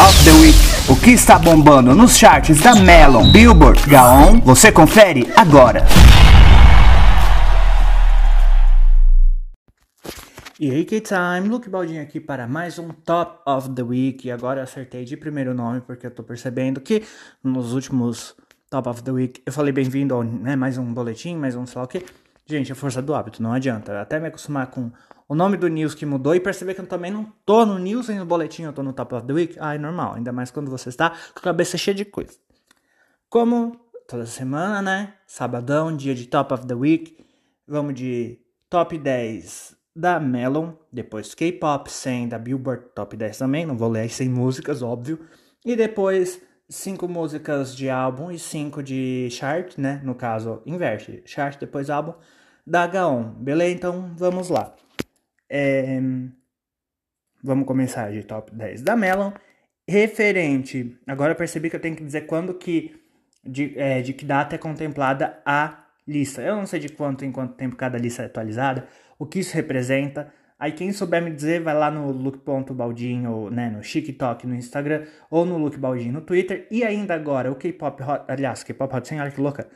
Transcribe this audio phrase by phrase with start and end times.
[0.00, 0.56] of the Week.
[0.88, 5.84] O que está bombando nos charts da Melon, Billboard, Gaon, você confere agora.
[10.58, 14.26] E aí, K-Time, Luke Baldinho aqui para mais um Top of the Week.
[14.26, 17.02] E agora eu acertei de primeiro nome, porque eu tô percebendo que
[17.42, 18.34] nos últimos
[18.70, 21.78] Top of the Week eu falei bem-vindo ao né, mais um boletim, mais um sei
[21.78, 22.04] lá o que.
[22.52, 23.98] Gente, é força do hábito, não adianta.
[23.98, 24.92] Até me acostumar com
[25.26, 28.10] o nome do news que mudou e perceber que eu também não tô no news
[28.10, 29.56] e no boletim, eu tô no Top of the Week.
[29.58, 32.34] Ah, é normal, ainda mais quando você está com a cabeça cheia de coisa.
[33.30, 35.14] Como toda semana, né?
[35.26, 37.16] Sabadão, dia de Top of the Week.
[37.66, 38.38] Vamos de
[38.68, 44.02] Top 10 da Melon, depois K-pop 100 da Billboard Top 10 também, não vou ler
[44.02, 45.20] as 100 músicas, óbvio.
[45.64, 46.38] E depois
[46.68, 50.02] 5 músicas de álbum e 5 de chart, né?
[50.04, 52.12] No caso, inverte, chart depois álbum
[52.66, 53.72] da Gaon, beleza?
[53.72, 54.74] Então vamos lá.
[55.48, 56.00] É...
[57.42, 59.32] Vamos começar de top 10 da Melon.
[59.88, 62.94] Referente, agora percebi que eu tenho que dizer quando que,
[63.44, 66.40] de, é, de que data é contemplada a lista.
[66.40, 68.86] Eu não sei de quanto em quanto tempo cada lista é atualizada,
[69.18, 70.32] o que isso representa.
[70.56, 75.44] Aí quem souber me dizer, vai lá no look.baldinho, né, no TikTok, no Instagram, ou
[75.44, 76.68] no Look Baldinho no Twitter.
[76.70, 79.68] E ainda agora, o K-Pop Hot, aliás, K-Pop Hot, sem olha que louca,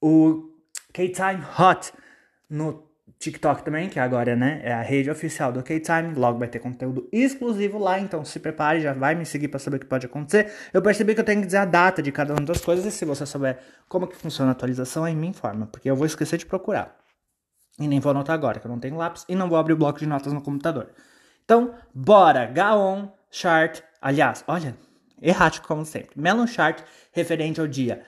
[0.00, 0.50] o
[0.94, 1.92] K-Time Hot
[2.52, 2.86] no
[3.18, 7.08] TikTok também, que agora, né, é a rede oficial do K-Time, logo vai ter conteúdo
[7.10, 10.52] exclusivo lá, então se prepare, já vai me seguir para saber o que pode acontecer.
[10.72, 12.90] Eu percebi que eu tenho que dizer a data de cada uma das coisas, e
[12.90, 16.36] se você souber como que funciona a atualização, aí me informa, porque eu vou esquecer
[16.36, 16.96] de procurar.
[17.80, 19.76] E nem vou anotar agora, que eu não tenho lápis e não vou abrir o
[19.76, 20.90] bloco de notas no computador.
[21.44, 22.44] Então, bora!
[22.46, 24.76] Gaon Chart, aliás, olha,
[25.22, 26.20] errático como sempre.
[26.20, 28.02] Melon Chart, referente ao dia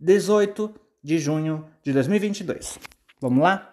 [0.00, 2.78] 18 de junho de 2022.
[3.20, 3.69] Vamos lá?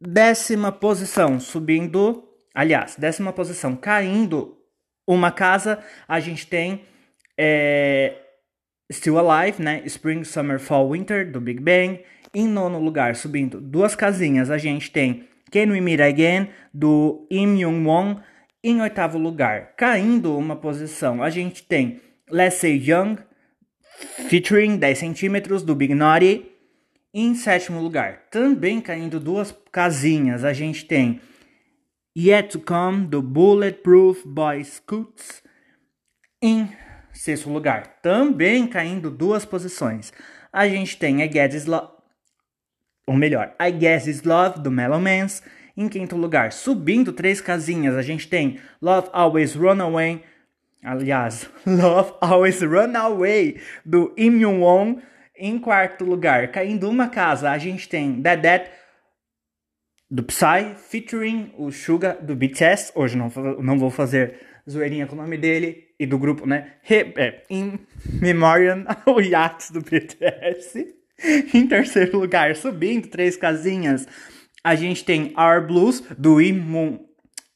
[0.00, 4.58] Décima posição, subindo, aliás, décima posição, caindo
[5.06, 5.78] uma casa,
[6.08, 6.84] a gente tem
[7.38, 8.16] é,
[8.92, 9.82] Still Alive, né?
[9.86, 12.00] Spring, Summer, Fall, Winter, do Big Bang.
[12.34, 17.56] Em nono lugar, subindo duas casinhas, a gente tem Can We Meet Again, do Im
[17.60, 18.16] Young Won.
[18.62, 23.18] Em oitavo lugar, caindo uma posição, a gente tem Let's Say Young,
[24.28, 26.53] featuring 10 centímetros, do Big Naughty.
[27.16, 31.20] Em sétimo lugar, também caindo duas casinhas, a gente tem
[32.18, 35.40] Yet to Come, do Bulletproof Boy Scouts.
[36.42, 36.68] Em
[37.12, 40.12] sexto lugar, também caindo duas posições,
[40.52, 41.92] a gente tem I Guess Is Love,
[43.06, 45.40] ou melhor, I Guess Love, do Mellow Mans.
[45.76, 50.24] Em quinto lugar, subindo três casinhas, a gente tem Love Always Run Away,
[50.82, 55.00] aliás, Love Always Run Away, do Im Yoon Won.
[55.36, 58.66] Em quarto lugar, caindo uma casa, a gente tem Dead Dead
[60.08, 62.92] do Psy, featuring o Suga do BTS.
[62.94, 63.28] Hoje não,
[63.60, 64.38] não vou fazer
[64.70, 66.74] zoeirinha com o nome dele e do grupo, né?
[66.88, 67.80] É, in
[68.20, 70.94] Memoriam ao Yachts do BTS.
[71.52, 74.06] em terceiro lugar, subindo três casinhas,
[74.62, 76.98] a gente tem Our Blues do Imun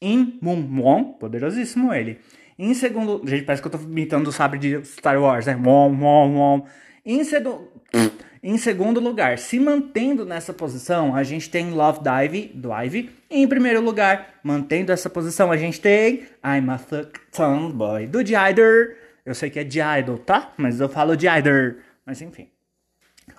[0.01, 2.19] Won, poderosíssimo ele.
[2.57, 5.55] Em segundo, gente, parece que eu tô imitando o sabre de Star Wars, né?
[5.55, 6.65] Won, won, won.
[7.05, 7.21] Em,
[8.41, 13.09] em segundo lugar, se mantendo nessa posição, a gente tem Love Dive, do Ivy.
[13.29, 18.97] Em primeiro lugar, mantendo essa posição, a gente tem I'm a Fuck Tomboy, do Jider.
[19.25, 20.53] Eu sei que é Jidol, tá?
[20.57, 21.77] Mas eu falo Jider.
[22.05, 22.49] Mas enfim.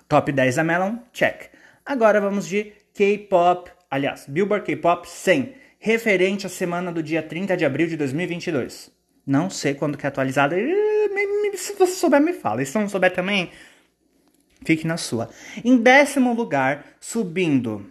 [0.07, 1.49] Top 10 da Melon, check.
[1.85, 7.65] Agora vamos de K-Pop, aliás, Billboard K-Pop 100, referente à semana do dia 30 de
[7.65, 8.91] abril de 2022.
[9.25, 10.55] Não sei quando que é atualizada
[11.57, 12.61] se você souber, me fala.
[12.61, 13.51] E se não souber também,
[14.63, 15.29] fique na sua.
[15.63, 17.85] Em décimo lugar, subindo.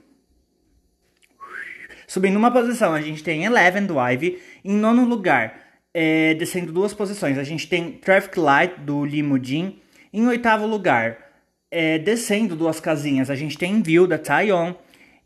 [2.06, 4.40] Subindo uma posição, a gente tem Eleven do Ivy.
[4.64, 5.58] Em nono lugar,
[5.94, 9.78] é, descendo duas posições, a gente tem Traffic Light do Limudin.
[10.12, 11.18] Em oitavo lugar,
[11.70, 14.74] é, descendo duas casinhas, a gente tem View da Taeyeon.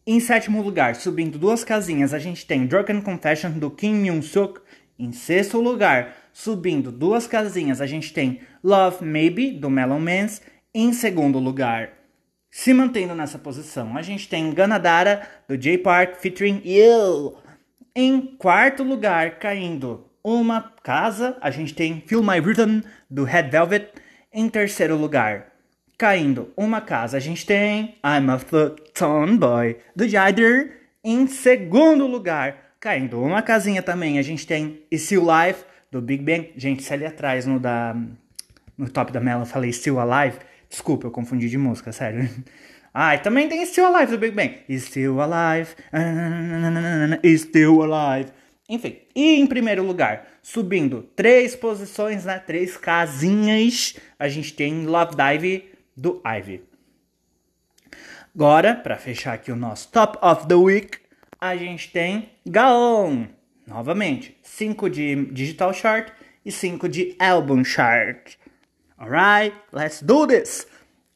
[0.06, 4.61] Em sétimo lugar, subindo duas casinhas, a gente tem Drunken Confession do Kim Myung-suk.
[4.99, 10.43] Em sexto lugar, Subindo duas casinhas, a gente tem Love Maybe, do Melon Mans.
[10.75, 11.93] Em segundo lugar,
[12.50, 17.37] se mantendo nessa posição, a gente tem Ganadara, do J Park, featuring You.
[17.94, 23.93] Em quarto lugar, caindo uma casa, a gente tem Feel My Rhythm, do Red Velvet.
[24.32, 25.52] Em terceiro lugar,
[25.97, 30.81] caindo uma casa, a gente tem I'm a Futon Boy, do Jider.
[31.05, 36.52] Em segundo lugar, caindo uma casinha também, a gente tem You Life, do Big Bang.
[36.54, 37.96] Gente, se ali atrás no, da,
[38.76, 40.36] no top da Mela eu falei Still Alive,
[40.69, 42.28] desculpa, eu confundi de música, sério.
[42.96, 44.56] Ah, e também tem Still Alive do Big Bang.
[44.78, 45.75] Still Alive,
[47.36, 48.31] still Alive.
[48.69, 52.38] Enfim, e em primeiro lugar, subindo três posições, né?
[52.38, 56.62] Três casinhas, a gente tem Love Dive do Ivy.
[58.32, 60.98] Agora, para fechar aqui o nosso Top of the Week,
[61.44, 63.26] a gente tem Gaon.
[63.67, 66.11] Novamente, 5 de Digital Chart
[66.43, 68.37] e 5 de Album Chart.
[68.96, 70.67] Alright, let's do this!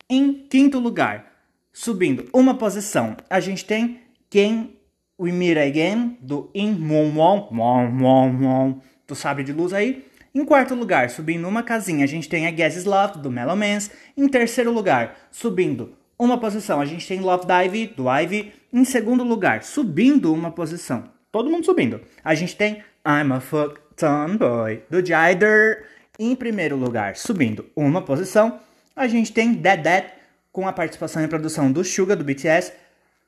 [0.09, 1.33] Em quinto lugar,
[1.73, 4.77] subindo uma posição, a gente tem Quem
[5.19, 10.05] We Meet Again, do In Won Won, Won Won Won, do Sabre de Luz aí.
[10.35, 13.57] Em quarto lugar, subindo uma casinha, a gente tem a Guess Is Love, do Mellow
[13.57, 13.91] Mans.
[14.15, 18.53] Em terceiro lugar, subindo uma posição, a gente tem Love Dive, do Ivy.
[18.73, 23.81] Em segundo lugar, subindo uma posição, todo mundo subindo, a gente tem I'm a Fuck
[23.97, 25.87] Tomboy, do Jider.
[26.19, 28.59] Em primeiro lugar, subindo uma posição,
[28.94, 30.05] a gente tem Dead Dead,
[30.50, 32.73] com a participação e produção do Suga, do BTS,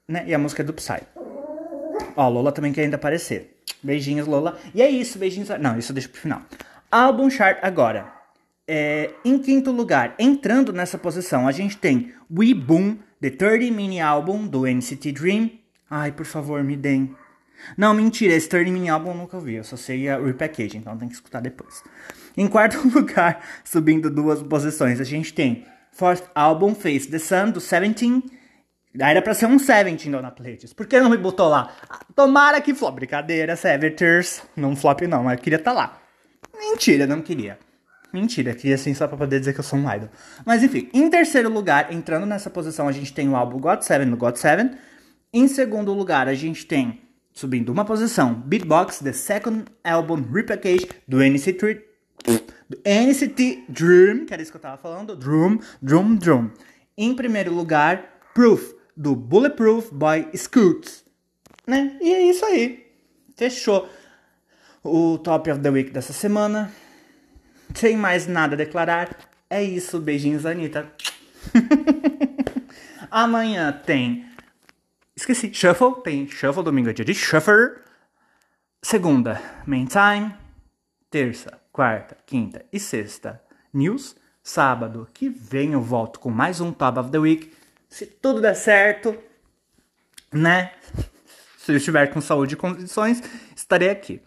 [0.09, 1.01] né, e a música do Psy.
[2.17, 3.63] Ó, Lola também quer ainda aparecer.
[3.83, 4.59] Beijinhos, Lola.
[4.75, 5.49] E é isso, beijinhos.
[5.61, 6.43] Não, isso deixa pro final.
[6.91, 8.20] Álbum chart agora.
[8.73, 14.01] É, em quinto lugar, entrando nessa posição, a gente tem We Boom, The 30 Mini
[14.01, 15.51] Album do NCT Dream.
[15.91, 17.13] Ai, por favor, me deem.
[17.77, 20.97] Não, mentira, esse 30 Mini Album eu nunca ouvi, eu só sei a repackaging, então
[20.97, 21.83] tem que escutar depois.
[22.37, 27.59] Em quarto lugar, subindo duas posições, a gente tem Fourth Album, Face the Sun, do
[27.59, 28.23] 17
[29.01, 30.73] era pra ser um 17 Dona Pleites.
[30.73, 31.75] Por que não me botou lá?
[32.15, 32.95] Tomara que flop.
[32.95, 34.43] Brincadeira, Seventers.
[34.57, 36.03] Não flop não, mas eu queria estar tá lá.
[36.57, 37.59] Mentira, não queria.
[38.13, 40.09] Mentira, queria sim só pra poder dizer que eu sou um idol.
[40.45, 44.05] Mas enfim, em terceiro lugar, entrando nessa posição, a gente tem o álbum God 7
[44.05, 44.77] no God 7.
[45.33, 47.01] Em segundo lugar, a gente tem,
[47.33, 51.85] subindo uma posição, Beatbox, The Second Album Repackage do NCT,
[52.69, 56.51] do NCT Dream, que era isso que eu tava falando, Drum, Drum, Drum.
[56.99, 61.05] Em primeiro lugar, Proof, do Bulletproof Boy Scoots.
[61.67, 61.97] Né?
[62.01, 62.87] E é isso aí.
[63.37, 63.89] Fechou
[64.83, 66.73] o Top of the Week dessa semana.
[67.75, 69.17] Sem mais nada a declarar.
[69.49, 70.01] É isso.
[70.01, 70.91] Beijinhos, Anitta.
[73.11, 74.27] Amanhã tem.
[75.17, 75.53] Esqueci.
[75.53, 76.03] Shuffle.
[76.03, 76.63] Tem Shuffle.
[76.63, 77.77] Domingo é dia de Shuffle.
[78.83, 80.35] Segunda, Main Time.
[81.11, 83.43] Terça, quarta, quinta e sexta,
[83.75, 84.17] News.
[84.43, 87.53] Sábado que vem eu volto com mais um Top of the Week
[87.91, 89.19] se tudo der certo,
[90.33, 90.73] né?
[91.59, 93.21] Se eu estiver com saúde e condições,
[93.55, 94.23] estarei aqui.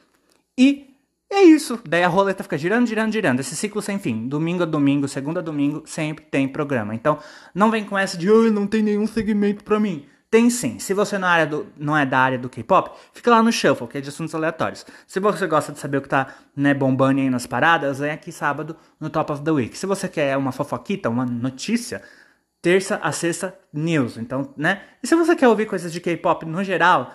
[0.58, 0.93] E
[1.34, 1.80] é isso.
[1.88, 3.40] Daí a roleta fica girando, girando, girando.
[3.40, 4.28] Esse ciclo sem fim.
[4.28, 6.94] Domingo a domingo, segunda a domingo, sempre tem programa.
[6.96, 7.20] Então,
[7.54, 10.06] não vem com essa de, oh, não tem nenhum segmento pra mim.
[10.34, 10.80] Tem sim.
[10.80, 13.88] Se você não é, do, não é da área do K-pop, fica lá no Shuffle,
[13.88, 14.84] que é de assuntos aleatórios.
[15.06, 18.32] Se você gosta de saber o que tá né, bombando aí nas paradas, vem aqui
[18.32, 19.78] sábado no Top of the Week.
[19.78, 22.02] Se você quer uma fofoquita, uma notícia,
[22.64, 24.18] terça a sexta news.
[24.18, 24.82] Então, né?
[25.04, 27.14] E se você quer ouvir coisas de K-pop no geral,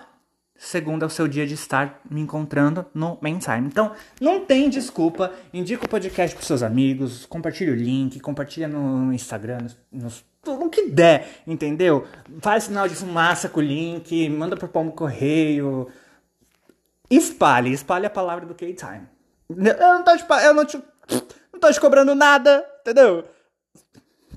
[0.59, 3.67] segunda é o seu dia de estar me encontrando no Time.
[3.67, 5.31] Então, não tem desculpa.
[5.53, 10.89] Indica o podcast pros seus amigos, compartilha o link, compartilha no Instagram, nos, no que
[10.89, 12.05] der, entendeu?
[12.41, 15.87] Faz sinal de fumaça com o link, manda pro pombo correio.
[17.09, 19.07] Espalhe, espalhe a palavra do K-Time.
[19.49, 20.77] Eu não tô te, eu não te,
[21.53, 23.23] não tô te cobrando nada, entendeu?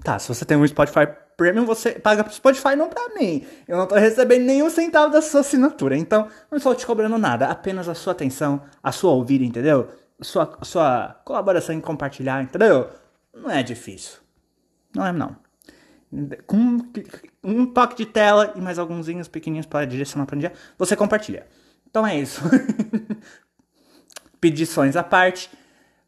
[0.04, 3.44] Tá, se você tem um Spotify Premium, você paga pro Spotify, não pra mim.
[3.66, 5.96] Eu não tô recebendo nenhum centavo da sua assinatura.
[5.96, 7.46] Então, não estou te cobrando nada.
[7.48, 9.88] Apenas a sua atenção, a sua ouvida, entendeu?
[10.20, 12.88] A sua, a sua colaboração em compartilhar, entendeu?
[13.34, 14.18] Não é difícil.
[14.94, 15.36] Não é, não.
[16.46, 16.78] Com
[17.42, 21.46] um toque de tela e mais alguns pequenininhos para direcionar para dia, você compartilha.
[21.88, 22.42] Então é isso.
[24.40, 25.50] Pedições à parte.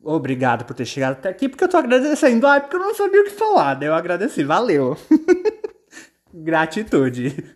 [0.04, 2.46] Obrigado por ter chegado até aqui, porque eu tô agradecendo.
[2.46, 3.74] Ah, porque eu não sabia o que falar.
[3.74, 4.44] Daí eu agradeci.
[4.44, 4.96] Valeu.
[6.32, 7.54] Gratitude.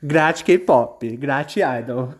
[0.00, 1.16] Grat K-pop.
[1.16, 2.14] Grat Idol.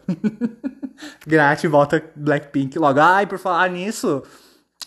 [1.24, 2.98] Grat volta Blackpink logo.
[2.98, 4.24] Ai, por falar nisso,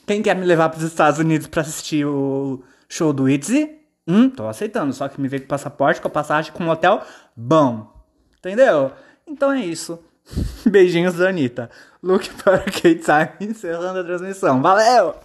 [0.05, 3.79] quem quer me levar pros Estados Unidos pra assistir o show do ITZY?
[4.05, 4.91] Hum, tô aceitando.
[4.91, 7.01] Só que me veio com passaporte, com passagem, com um hotel
[7.35, 7.89] bom.
[8.37, 8.91] Entendeu?
[9.25, 9.97] Então é isso.
[10.65, 11.69] Beijinhos da Anitta.
[12.01, 14.61] Look para o K-Time encerrando a transmissão.
[14.61, 15.15] Valeu!